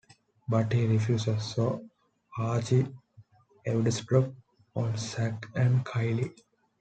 [0.49, 1.87] But he refuses...so
[2.35, 2.87] Archie
[3.67, 4.33] eavesdrops
[4.75, 6.35] on Zack and Kylie.